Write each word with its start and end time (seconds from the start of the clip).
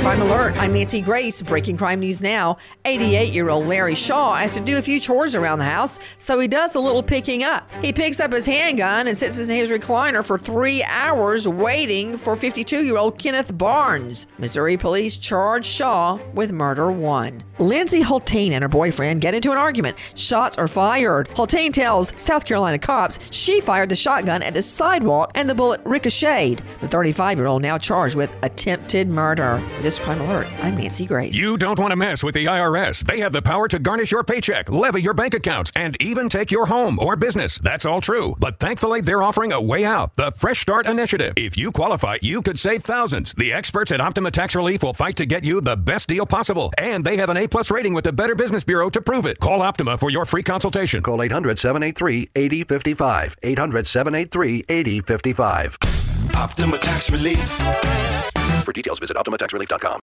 Crime 0.00 0.22
Alert. 0.22 0.56
I'm 0.56 0.72
Nancy 0.72 1.02
Grace. 1.02 1.42
Breaking 1.42 1.76
crime 1.76 2.00
news 2.00 2.22
now. 2.22 2.56
88 2.86 3.34
year 3.34 3.50
old 3.50 3.66
Larry 3.66 3.94
Shaw 3.94 4.36
has 4.36 4.54
to 4.54 4.60
do 4.60 4.78
a 4.78 4.82
few 4.82 4.98
chores 4.98 5.36
around 5.36 5.58
the 5.58 5.66
house, 5.66 5.98
so 6.16 6.40
he 6.40 6.48
does 6.48 6.74
a 6.74 6.80
little 6.80 7.02
picking 7.02 7.44
up. 7.44 7.70
He 7.82 7.92
picks 7.92 8.18
up 8.18 8.32
his 8.32 8.46
handgun 8.46 9.08
and 9.08 9.18
sits 9.18 9.38
in 9.38 9.50
his 9.50 9.70
recliner 9.70 10.26
for 10.26 10.38
three 10.38 10.82
hours 10.84 11.46
waiting 11.46 12.16
for 12.16 12.34
52 12.34 12.86
year 12.86 12.96
old 12.96 13.18
Kenneth 13.18 13.56
Barnes. 13.58 14.26
Missouri 14.38 14.78
police 14.78 15.18
charge 15.18 15.66
Shaw 15.66 16.18
with 16.32 16.50
murder 16.50 16.90
one. 16.90 17.44
Lindsay 17.58 18.00
Hultane 18.00 18.52
and 18.52 18.62
her 18.62 18.68
boyfriend 18.70 19.20
get 19.20 19.34
into 19.34 19.52
an 19.52 19.58
argument. 19.58 19.98
Shots 20.14 20.56
are 20.56 20.66
fired. 20.66 21.28
Hultane 21.30 21.74
tells 21.74 22.18
South 22.18 22.46
Carolina 22.46 22.78
cops 22.78 23.18
she 23.30 23.60
fired 23.60 23.90
the 23.90 23.96
shotgun 23.96 24.42
at 24.42 24.54
the 24.54 24.62
sidewalk 24.62 25.32
and 25.34 25.46
the 25.46 25.54
bullet 25.54 25.82
ricocheted. 25.84 26.62
The 26.80 26.88
35 26.88 27.36
year 27.38 27.48
old 27.48 27.60
now 27.60 27.76
charged 27.76 28.16
with 28.16 28.34
attempted 28.42 29.06
murder. 29.08 29.62
This 29.90 29.98
crime 29.98 30.20
alert. 30.20 30.46
I'm 30.62 30.76
Nancy 30.76 31.04
Grace. 31.04 31.36
You 31.36 31.56
don't 31.56 31.76
want 31.76 31.90
to 31.90 31.96
mess 31.96 32.22
with 32.22 32.36
the 32.36 32.44
IRS. 32.44 33.00
They 33.04 33.18
have 33.18 33.32
the 33.32 33.42
power 33.42 33.66
to 33.66 33.80
garnish 33.80 34.12
your 34.12 34.22
paycheck, 34.22 34.70
levy 34.70 35.02
your 35.02 35.14
bank 35.14 35.34
accounts, 35.34 35.72
and 35.74 36.00
even 36.00 36.28
take 36.28 36.52
your 36.52 36.66
home 36.66 36.96
or 37.00 37.16
business. 37.16 37.58
That's 37.58 37.84
all 37.84 38.00
true. 38.00 38.36
But 38.38 38.60
thankfully, 38.60 39.00
they're 39.00 39.24
offering 39.24 39.50
a 39.50 39.60
way 39.60 39.84
out 39.84 40.14
the 40.14 40.30
Fresh 40.30 40.60
Start 40.60 40.86
Initiative. 40.86 41.32
If 41.36 41.58
you 41.58 41.72
qualify, 41.72 42.18
you 42.22 42.40
could 42.40 42.56
save 42.56 42.84
thousands. 42.84 43.34
The 43.34 43.52
experts 43.52 43.90
at 43.90 44.00
Optima 44.00 44.30
Tax 44.30 44.54
Relief 44.54 44.84
will 44.84 44.94
fight 44.94 45.16
to 45.16 45.26
get 45.26 45.42
you 45.42 45.60
the 45.60 45.76
best 45.76 46.06
deal 46.06 46.24
possible. 46.24 46.72
And 46.78 47.04
they 47.04 47.16
have 47.16 47.28
an 47.28 47.36
A 47.36 47.48
plus 47.48 47.72
rating 47.72 47.92
with 47.92 48.04
the 48.04 48.12
Better 48.12 48.36
Business 48.36 48.62
Bureau 48.62 48.90
to 48.90 49.02
prove 49.02 49.26
it. 49.26 49.40
Call 49.40 49.60
Optima 49.60 49.98
for 49.98 50.10
your 50.10 50.24
free 50.24 50.44
consultation. 50.44 51.02
Call 51.02 51.20
800 51.20 51.58
783 51.58 52.30
8055. 52.36 53.36
800 53.42 53.86
783 53.88 54.66
8055. 54.68 55.78
Optima 56.36 56.78
Tax 56.78 57.10
Relief. 57.10 58.19
For 58.70 58.72
details, 58.72 59.00
visit 59.00 59.16
OptimaTaxRelief.com. 59.16 59.98